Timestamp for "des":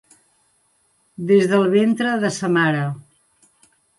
1.33-1.43